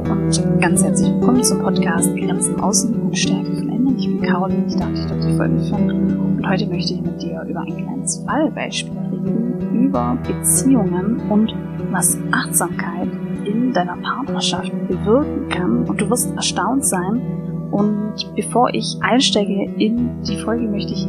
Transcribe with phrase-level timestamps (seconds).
[0.00, 3.98] Und ganz herzlich willkommen zum Podcast Grenzen außen und Stärke innen.
[3.98, 7.20] Ich bin Caroline, ich darf dich durch die Folge führen und heute möchte ich mit
[7.20, 11.54] dir über ein kleines Fallbeispiel reden, über Beziehungen und
[11.90, 13.08] was Achtsamkeit
[13.44, 17.20] in deiner Partnerschaft bewirken kann und du wirst erstaunt sein.
[17.70, 21.06] Und bevor ich einsteige in die Folge, möchte ich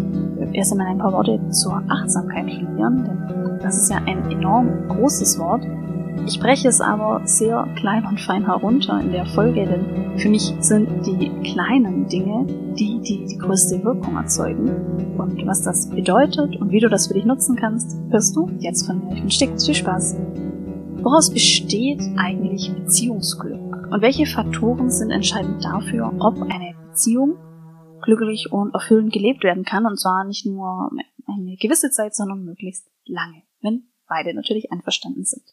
[0.52, 5.40] erst einmal ein paar Worte zur Achtsamkeit verlieren, denn das ist ja ein enorm großes
[5.40, 5.66] Wort
[6.26, 10.54] ich breche es aber sehr klein und fein herunter in der Folge, denn für mich
[10.60, 15.18] sind die kleinen Dinge die, die die größte Wirkung erzeugen.
[15.18, 18.86] Und was das bedeutet und wie du das für dich nutzen kannst, hörst du jetzt
[18.86, 19.16] von mir.
[19.16, 20.16] Ich wünsche dir viel Spaß.
[21.02, 23.60] Woraus besteht eigentlich Beziehungsglück?
[23.92, 27.38] Und welche Faktoren sind entscheidend dafür, ob eine Beziehung
[28.04, 29.86] glücklich und erfüllend gelebt werden kann?
[29.86, 30.92] Und zwar nicht nur
[31.28, 35.44] eine gewisse Zeit, sondern möglichst lange, wenn beide natürlich einverstanden sind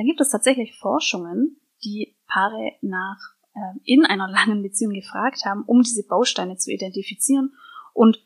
[0.00, 3.18] dann gibt es tatsächlich Forschungen, die Paare nach
[3.54, 7.52] äh, in einer langen Beziehung gefragt haben, um diese Bausteine zu identifizieren.
[7.92, 8.18] Und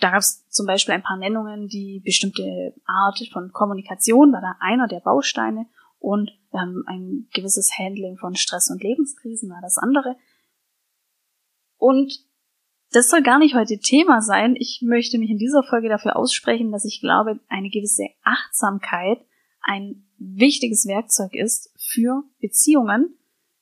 [0.00, 4.56] da gab es zum Beispiel ein paar Nennungen, die bestimmte Art von Kommunikation war da
[4.58, 5.66] einer der Bausteine
[6.00, 10.16] und ähm, ein gewisses Handling von Stress und Lebenskrisen war das andere.
[11.76, 12.18] Und
[12.90, 14.56] das soll gar nicht heute Thema sein.
[14.58, 19.24] Ich möchte mich in dieser Folge dafür aussprechen, dass ich glaube, eine gewisse Achtsamkeit
[19.62, 23.16] ein wichtiges Werkzeug ist für Beziehungen.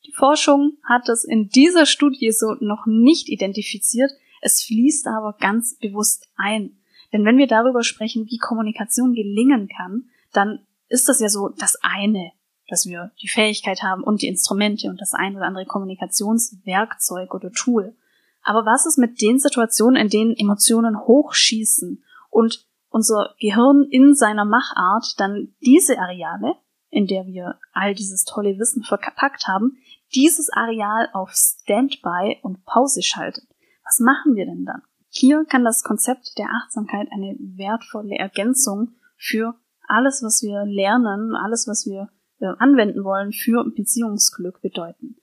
[0.07, 4.11] Die Forschung hat das in dieser Studie so noch nicht identifiziert.
[4.41, 6.79] Es fließt aber ganz bewusst ein.
[7.13, 11.77] Denn wenn wir darüber sprechen, wie Kommunikation gelingen kann, dann ist das ja so das
[11.83, 12.33] eine,
[12.69, 17.51] dass wir die Fähigkeit haben und die Instrumente und das ein oder andere Kommunikationswerkzeug oder
[17.51, 17.95] Tool.
[18.43, 24.45] Aber was ist mit den Situationen, in denen Emotionen hochschießen und unser Gehirn in seiner
[24.45, 26.55] Machart dann diese Areale,
[26.91, 29.79] in der wir all dieses tolle Wissen verpackt haben,
[30.15, 33.45] dieses Areal auf Standby und Pause schaltet.
[33.85, 34.83] Was machen wir denn dann?
[35.09, 39.55] Hier kann das Konzept der Achtsamkeit eine wertvolle Ergänzung für
[39.87, 45.17] alles, was wir lernen, alles, was wir äh, anwenden wollen für Beziehungsglück bedeuten.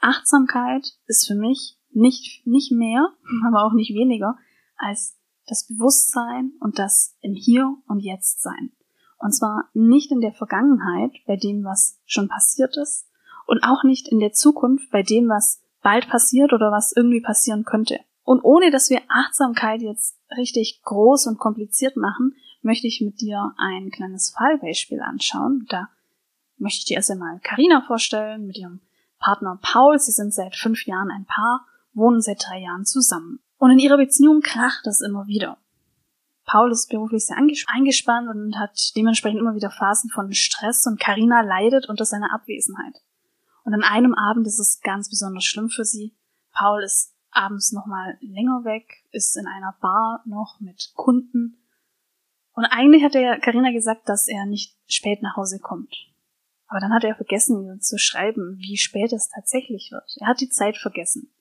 [0.00, 3.08] Achtsamkeit ist für mich nicht, nicht mehr,
[3.46, 4.36] aber auch nicht weniger
[4.76, 5.16] als
[5.52, 8.72] das Bewusstsein und das im Hier und Jetzt sein.
[9.18, 13.06] Und zwar nicht in der Vergangenheit, bei dem, was schon passiert ist,
[13.46, 17.64] und auch nicht in der Zukunft, bei dem, was bald passiert oder was irgendwie passieren
[17.64, 18.00] könnte.
[18.24, 23.52] Und ohne dass wir Achtsamkeit jetzt richtig groß und kompliziert machen, möchte ich mit dir
[23.58, 25.66] ein kleines Fallbeispiel anschauen.
[25.68, 25.90] Da
[26.56, 28.80] möchte ich dir erst einmal Karina vorstellen mit ihrem
[29.18, 29.98] Partner Paul.
[29.98, 33.40] Sie sind seit fünf Jahren ein Paar, wohnen seit drei Jahren zusammen.
[33.62, 35.56] Und in ihrer Beziehung kracht es immer wieder.
[36.44, 41.42] Paul ist beruflich sehr eingespannt und hat dementsprechend immer wieder Phasen von Stress und Karina
[41.42, 42.96] leidet unter seiner Abwesenheit.
[43.62, 46.12] Und an einem Abend ist es ganz besonders schlimm für sie.
[46.52, 51.64] Paul ist abends nochmal länger weg, ist in einer Bar noch mit Kunden.
[52.54, 55.94] Und eigentlich hat er Karina gesagt, dass er nicht spät nach Hause kommt.
[56.66, 60.16] Aber dann hat er vergessen, ihr zu schreiben, wie spät es tatsächlich wird.
[60.18, 61.32] Er hat die Zeit vergessen.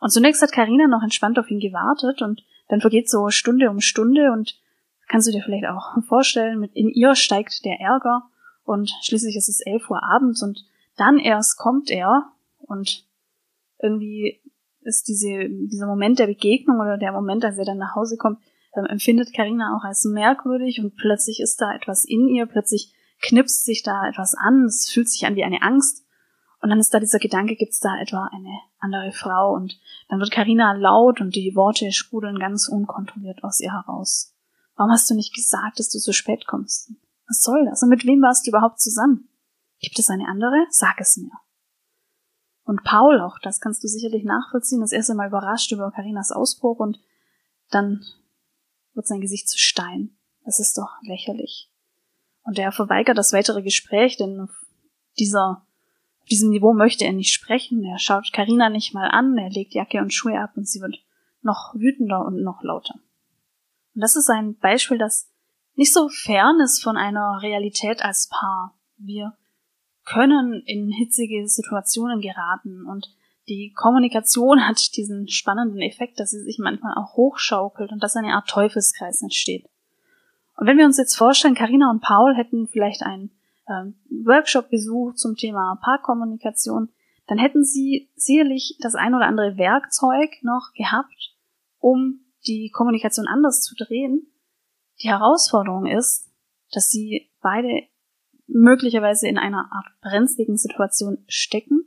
[0.00, 3.80] Und zunächst hat Karina noch entspannt auf ihn gewartet und dann vergeht so Stunde um
[3.80, 4.60] Stunde und
[5.08, 8.24] kannst du dir vielleicht auch vorstellen, mit in ihr steigt der Ärger
[8.64, 10.64] und schließlich ist es elf Uhr abends und
[10.96, 13.04] dann erst kommt er und
[13.80, 14.40] irgendwie
[14.82, 18.38] ist diese, dieser Moment der Begegnung oder der Moment, als er dann nach Hause kommt,
[18.76, 23.64] ähm, empfindet Karina auch als merkwürdig und plötzlich ist da etwas in ihr, plötzlich knipst
[23.64, 26.04] sich da etwas an, es fühlt sich an wie eine Angst
[26.60, 29.54] und dann ist da dieser Gedanke, gibt es da etwa eine andere Frau?
[29.54, 34.34] Und dann wird Karina laut und die Worte sprudeln ganz unkontrolliert aus ihr heraus.
[34.74, 36.92] Warum hast du nicht gesagt, dass du so spät kommst?
[37.28, 37.82] Was soll das?
[37.82, 39.28] Und mit wem warst du überhaupt zusammen?
[39.80, 40.66] Gibt es eine andere?
[40.70, 41.30] Sag es mir.
[42.64, 46.80] Und Paul auch, das kannst du sicherlich nachvollziehen, das erste Mal überrascht über Karinas Ausbruch
[46.80, 47.00] und
[47.70, 48.04] dann
[48.94, 50.16] wird sein Gesicht zu Stein.
[50.44, 51.70] Das ist doch lächerlich.
[52.42, 54.48] Und er verweigert das weitere Gespräch, denn
[55.18, 55.66] dieser
[56.28, 57.82] diesem Niveau möchte er nicht sprechen.
[57.84, 60.98] Er schaut Karina nicht mal an, er legt Jacke und Schuhe ab und sie wird
[61.42, 62.94] noch wütender und noch lauter.
[63.94, 65.30] Und das ist ein Beispiel, das
[65.74, 68.74] nicht so fern ist von einer Realität als Paar.
[68.96, 69.36] Wir
[70.04, 73.14] können in hitzige Situationen geraten und
[73.48, 78.34] die Kommunikation hat diesen spannenden Effekt, dass sie sich manchmal auch hochschaukelt und dass eine
[78.34, 79.68] Art Teufelskreis entsteht.
[80.56, 83.30] Und wenn wir uns jetzt vorstellen, Karina und Paul hätten vielleicht ähm,
[83.68, 86.88] Workshop besucht zum Thema Paarkommunikation,
[87.26, 91.36] dann hätten sie sicherlich das ein oder andere Werkzeug noch gehabt,
[91.78, 94.32] um die Kommunikation anders zu drehen.
[95.02, 96.30] Die Herausforderung ist,
[96.72, 97.82] dass sie beide
[98.46, 101.84] möglicherweise in einer Art brenzligen Situation stecken,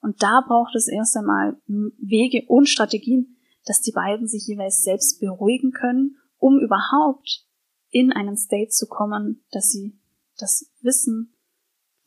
[0.00, 3.36] Und da braucht es erst einmal Wege und Strategien,
[3.66, 7.46] dass die beiden sich jeweils selbst beruhigen können, um überhaupt
[7.90, 9.99] in einen State zu kommen, dass sie
[10.40, 11.34] das Wissen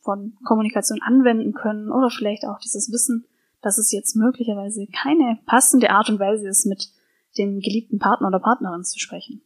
[0.00, 3.26] von Kommunikation anwenden können oder vielleicht auch dieses Wissen,
[3.62, 6.90] dass es jetzt möglicherweise keine passende Art und Weise ist, mit
[7.38, 9.42] dem geliebten Partner oder Partnerin zu sprechen.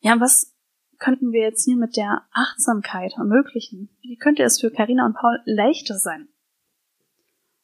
[0.00, 0.54] Ja, was
[0.98, 3.90] könnten wir jetzt hier mit der Achtsamkeit ermöglichen?
[4.00, 6.28] Wie könnte es für Karina und Paul leichter sein?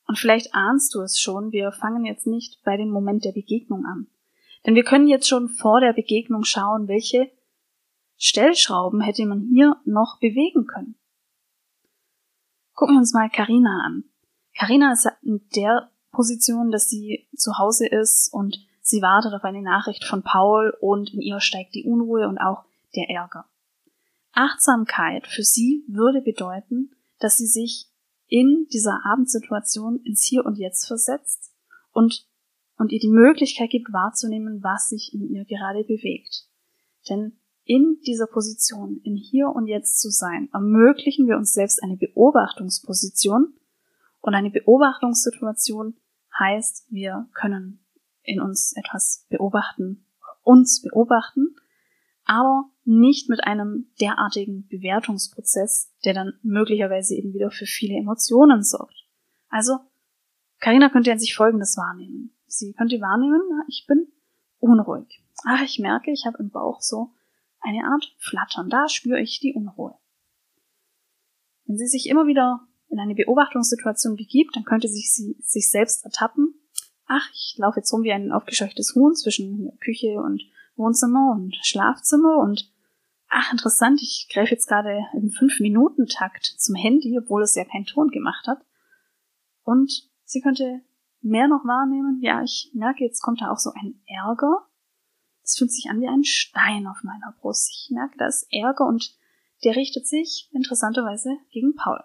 [0.07, 3.87] Und vielleicht ahnst du es schon, wir fangen jetzt nicht bei dem Moment der Begegnung
[3.87, 4.07] an.
[4.67, 7.31] Denn wir können jetzt schon vor der Begegnung schauen, welche
[8.17, 10.97] Stellschrauben hätte man hier noch bewegen können.
[12.75, 14.05] Gucken wir uns mal Karina an.
[14.57, 19.63] Karina ist in der Position, dass sie zu Hause ist und sie wartet auf eine
[19.63, 22.65] Nachricht von Paul und in ihr steigt die Unruhe und auch
[22.95, 23.47] der Ärger.
[24.33, 27.89] Achtsamkeit für sie würde bedeuten, dass sie sich
[28.27, 31.53] in dieser Abendsituation ins Hier und Jetzt versetzt
[31.93, 32.27] und,
[32.77, 36.49] und ihr die Möglichkeit gibt wahrzunehmen, was sich in ihr gerade bewegt.
[37.09, 41.97] Denn in dieser Position, im Hier und Jetzt zu sein, ermöglichen wir uns selbst eine
[41.97, 43.55] Beobachtungsposition
[44.21, 45.97] und eine Beobachtungssituation
[46.39, 47.85] heißt, wir können
[48.23, 50.07] in uns etwas beobachten,
[50.43, 51.57] uns beobachten,
[52.25, 59.07] aber nicht mit einem derartigen Bewertungsprozess, der dann möglicherweise eben wieder für viele Emotionen sorgt.
[59.49, 59.79] Also,
[60.61, 62.35] Karina könnte an sich Folgendes wahrnehmen.
[62.47, 64.09] Sie könnte wahrnehmen, ich bin
[64.59, 65.23] unruhig.
[65.45, 67.11] Ach, ich merke, ich habe im Bauch so
[67.65, 68.69] eine Art Flattern.
[68.69, 69.97] Da spüre ich die Unruhe.
[71.67, 76.05] Wenn sie sich immer wieder in eine Beobachtungssituation begibt, dann könnte sich sie sich selbst
[76.05, 76.55] ertappen.
[77.07, 80.43] Ach, ich laufe jetzt rum wie ein aufgescheuchtes Huhn zwischen Küche und
[80.77, 82.71] Wohnzimmer und Schlafzimmer und
[83.29, 88.09] ach, interessant, ich greife jetzt gerade im Fünf-Minuten-Takt zum Handy, obwohl es ja keinen Ton
[88.11, 88.65] gemacht hat.
[89.65, 90.83] Und sie könnte
[91.21, 94.67] mehr noch wahrnehmen, ja, ich merke, jetzt kommt da auch so ein Ärger.
[95.45, 97.71] Es fühlt sich an wie ein Stein auf meiner Brust.
[97.71, 99.15] Ich merke, da ist Ärger und
[99.63, 102.03] der richtet sich interessanterweise gegen Paul.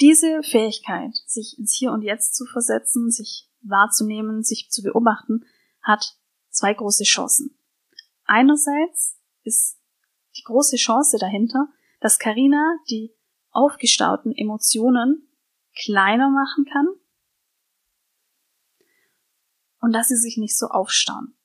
[0.00, 5.44] Diese Fähigkeit, sich ins Hier und Jetzt zu versetzen, sich wahrzunehmen, sich zu beobachten,
[5.82, 6.16] hat
[6.50, 7.58] zwei große Chancen.
[8.24, 9.78] Einerseits ist
[10.36, 11.68] die große Chance dahinter,
[12.00, 13.14] dass Karina die
[13.50, 15.28] aufgestauten Emotionen
[15.74, 16.86] kleiner machen kann
[19.80, 21.37] und dass sie sich nicht so aufstauen.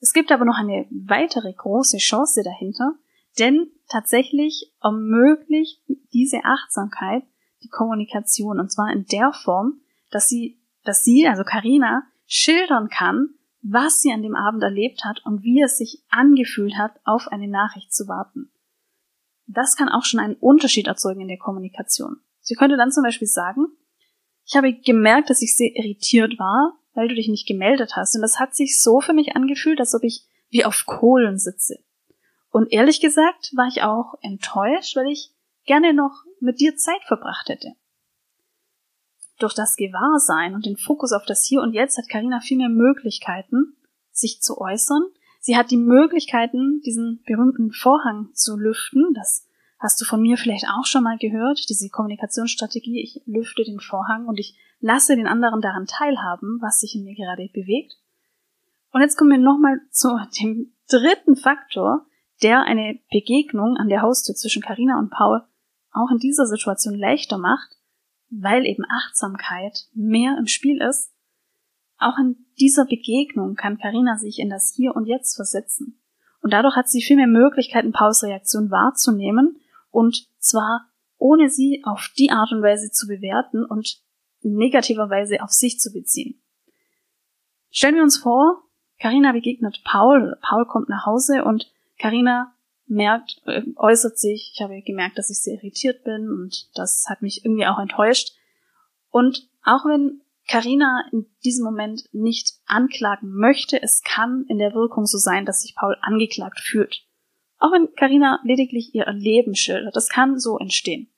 [0.00, 2.94] Es gibt aber noch eine weitere große Chance dahinter,
[3.38, 5.82] denn tatsächlich ermöglicht
[6.12, 7.22] diese Achtsamkeit
[7.62, 9.80] die Kommunikation und zwar in der Form,
[10.10, 15.24] dass sie, dass sie, also Karina, schildern kann, was sie an dem Abend erlebt hat
[15.26, 18.50] und wie es sich angefühlt hat, auf eine Nachricht zu warten.
[19.46, 22.20] Das kann auch schon einen Unterschied erzeugen in der Kommunikation.
[22.40, 23.66] Sie könnte dann zum Beispiel sagen,
[24.46, 28.14] ich habe gemerkt, dass ich sehr irritiert war, weil du dich nicht gemeldet hast.
[28.14, 31.78] Und das hat sich so für mich angefühlt, als ob ich wie auf Kohlen sitze.
[32.50, 35.32] Und ehrlich gesagt war ich auch enttäuscht, weil ich
[35.64, 37.72] gerne noch mit dir Zeit verbracht hätte.
[39.38, 42.68] Durch das Gewahrsein und den Fokus auf das Hier und Jetzt hat Karina viel mehr
[42.68, 43.76] Möglichkeiten,
[44.10, 45.02] sich zu äußern.
[45.38, 49.14] Sie hat die Möglichkeiten, diesen berühmten Vorhang zu lüften.
[49.14, 49.46] Das
[49.78, 53.00] hast du von mir vielleicht auch schon mal gehört, diese Kommunikationsstrategie.
[53.00, 57.14] Ich lüfte den Vorhang und ich lasse den anderen daran teilhaben, was sich in mir
[57.14, 57.94] gerade bewegt.
[58.92, 60.08] Und jetzt kommen wir nochmal zu
[60.40, 62.06] dem dritten Faktor,
[62.42, 65.42] der eine Begegnung an der Haustür zwischen Karina und Paul
[65.92, 67.76] auch in dieser Situation leichter macht,
[68.30, 71.12] weil eben Achtsamkeit mehr im Spiel ist,
[71.98, 76.00] auch in dieser Begegnung kann Karina sich in das Hier und Jetzt versetzen.
[76.40, 79.60] Und dadurch hat sie viel mehr Möglichkeiten, Paus Reaktion wahrzunehmen
[79.90, 80.86] und zwar
[81.18, 84.00] ohne sie auf die Art und Weise zu bewerten und
[84.42, 86.42] negativerweise auf sich zu beziehen.
[87.70, 88.62] Stellen wir uns vor,
[88.98, 92.54] Karina begegnet Paul, Paul kommt nach Hause und Karina
[92.86, 97.22] merkt, äh, äußert sich, ich habe gemerkt, dass ich sehr irritiert bin und das hat
[97.22, 98.32] mich irgendwie auch enttäuscht.
[99.10, 105.06] Und auch wenn Karina in diesem Moment nicht anklagen möchte, es kann in der Wirkung
[105.06, 107.04] so sein, dass sich Paul angeklagt fühlt.
[107.58, 111.08] Auch wenn Karina lediglich ihr Leben schildert, das kann so entstehen.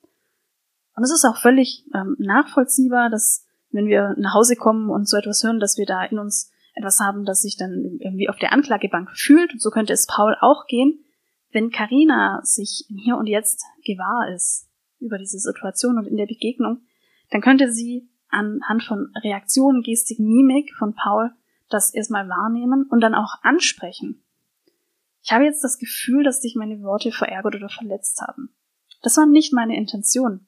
[0.94, 5.16] Und es ist auch völlig ähm, nachvollziehbar, dass wenn wir nach Hause kommen und so
[5.16, 8.52] etwas hören, dass wir da in uns etwas haben, das sich dann irgendwie auf der
[8.52, 9.52] Anklagebank fühlt.
[9.52, 11.04] Und so könnte es Paul auch gehen.
[11.50, 14.68] Wenn Karina sich Hier und Jetzt gewahr ist
[15.00, 16.82] über diese Situation und in der Begegnung,
[17.30, 21.32] dann könnte sie anhand von Reaktionen, Gestik, Mimik von Paul
[21.68, 24.22] das erstmal wahrnehmen und dann auch ansprechen.
[25.22, 28.50] Ich habe jetzt das Gefühl, dass dich meine Worte verärgert oder verletzt haben.
[29.02, 30.46] Das war nicht meine Intention.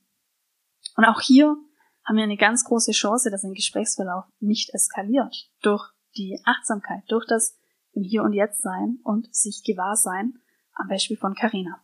[0.96, 1.56] Und auch hier
[2.04, 5.50] haben wir eine ganz große Chance, dass ein Gesprächsverlauf nicht eskaliert.
[5.62, 7.58] Durch die Achtsamkeit, durch das
[7.92, 10.38] im Hier und Jetzt sein und sich gewahr sein,
[10.74, 11.80] am Beispiel von Carina.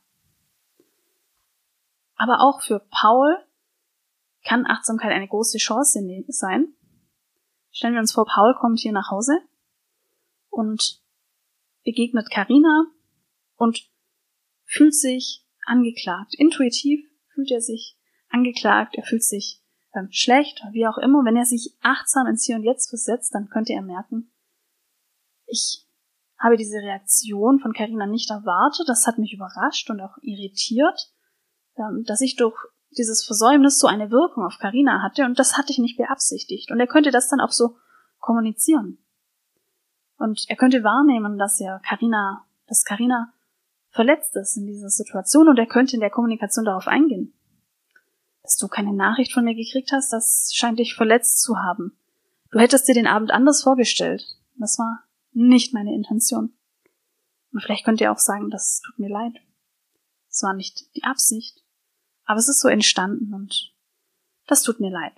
[2.16, 3.36] Aber auch für Paul
[4.44, 6.74] kann Achtsamkeit eine große Chance sein.
[7.70, 9.38] Stellen wir uns vor, Paul kommt hier nach Hause
[10.50, 11.00] und
[11.84, 12.84] begegnet Carina
[13.56, 13.88] und
[14.64, 16.34] fühlt sich angeklagt.
[16.36, 17.96] Intuitiv fühlt er sich
[18.30, 19.60] angeklagt, er fühlt sich
[19.94, 21.24] ähm, schlecht, wie auch immer.
[21.24, 24.32] Wenn er sich achtsam ins Hier und Jetzt versetzt, dann könnte er merken,
[25.46, 25.86] ich
[26.38, 31.12] habe diese Reaktion von Carina nicht erwartet, das hat mich überrascht und auch irritiert,
[31.76, 32.56] ähm, dass ich durch
[32.96, 36.70] dieses Versäumnis so eine Wirkung auf Carina hatte und das hatte ich nicht beabsichtigt.
[36.70, 37.76] Und er könnte das dann auch so
[38.18, 38.98] kommunizieren.
[40.16, 43.32] Und er könnte wahrnehmen, dass er Carina, dass Carina
[43.90, 47.32] verletzt ist in dieser Situation und er könnte in der Kommunikation darauf eingehen.
[48.50, 51.96] Dass du keine Nachricht von mir gekriegt hast, das scheint dich verletzt zu haben.
[52.50, 54.24] Du hättest dir den Abend anders vorgestellt.
[54.56, 56.52] Das war nicht meine Intention.
[57.52, 59.34] Und vielleicht könnt ihr auch sagen, das tut mir leid.
[60.28, 61.62] Es war nicht die Absicht.
[62.24, 63.72] Aber es ist so entstanden und
[64.48, 65.14] das tut mir leid.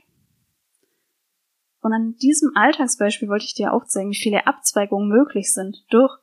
[1.81, 6.15] Und an diesem Alltagsbeispiel wollte ich dir auch zeigen, wie viele Abzweigungen möglich sind durch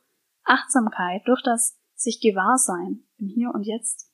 [0.44, 4.09] Achtsamkeit, durch das sich gewahr sein im Hier und Jetzt.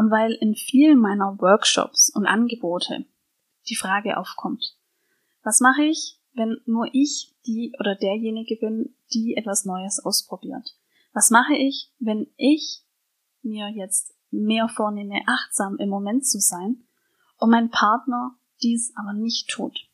[0.00, 3.04] Und weil in vielen meiner Workshops und Angebote
[3.68, 4.74] die Frage aufkommt,
[5.42, 10.74] was mache ich, wenn nur ich die oder derjenige bin, die etwas Neues ausprobiert?
[11.12, 12.82] Was mache ich, wenn ich
[13.42, 16.82] mir jetzt mehr vornehme, achtsam im Moment zu sein
[17.36, 19.86] und mein Partner dies aber nicht tut?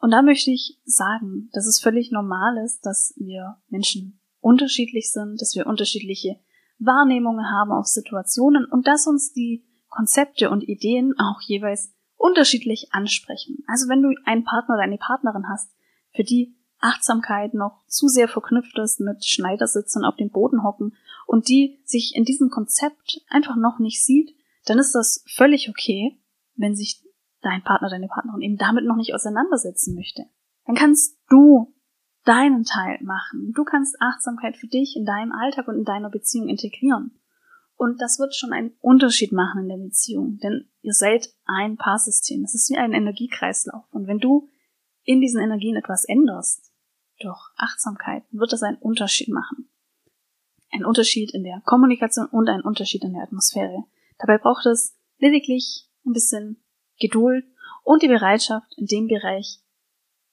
[0.00, 5.40] Und da möchte ich sagen, dass es völlig normal ist, dass wir Menschen unterschiedlich sind,
[5.40, 6.40] dass wir unterschiedliche
[6.80, 13.64] Wahrnehmungen haben auf Situationen und dass uns die Konzepte und Ideen auch jeweils unterschiedlich ansprechen.
[13.66, 15.70] Also wenn du einen Partner oder eine Partnerin hast,
[16.12, 20.96] für die Achtsamkeit noch zu sehr verknüpft ist mit Schneidersitzen auf dem Boden hocken
[21.26, 24.34] und die sich in diesem Konzept einfach noch nicht sieht,
[24.64, 26.18] dann ist das völlig okay,
[26.56, 27.02] wenn sich
[27.42, 30.26] dein Partner, deine Partnerin eben damit noch nicht auseinandersetzen möchte.
[30.66, 31.74] Dann kannst du
[32.24, 33.52] deinen Teil machen.
[33.54, 37.18] Du kannst Achtsamkeit für dich in deinem Alltag und in deiner Beziehung integrieren.
[37.76, 42.44] Und das wird schon einen Unterschied machen in der Beziehung, denn ihr seid ein Paarsystem.
[42.44, 43.84] Es ist wie ein Energiekreislauf.
[43.90, 44.50] Und wenn du
[45.04, 46.70] in diesen Energien etwas änderst,
[47.20, 49.70] durch Achtsamkeit, wird das einen Unterschied machen.
[50.72, 53.84] Ein Unterschied in der Kommunikation und ein Unterschied in der Atmosphäre.
[54.18, 56.62] Dabei braucht es lediglich ein bisschen
[56.98, 57.44] Geduld
[57.82, 59.60] und die Bereitschaft, in dem Bereich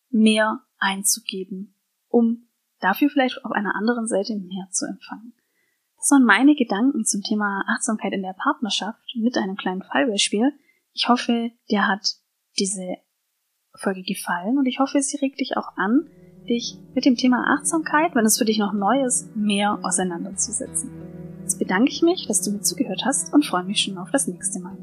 [0.10, 1.77] mehr einzugeben
[2.18, 2.48] um
[2.80, 5.34] dafür vielleicht auf einer anderen Seite mehr zu empfangen.
[5.98, 10.52] Das waren meine Gedanken zum Thema Achtsamkeit in der Partnerschaft mit einem kleinen Fallbeispiel.
[10.94, 12.16] Ich hoffe, dir hat
[12.58, 12.98] diese
[13.76, 16.10] Folge gefallen und ich hoffe, sie regt dich auch an,
[16.50, 20.90] dich mit dem Thema Achtsamkeit, wenn es für dich noch neu ist, mehr auseinanderzusetzen.
[21.42, 24.28] Jetzt bedanke ich mich, dass du mir zugehört hast und freue mich schon auf das
[24.28, 24.78] nächste Mal.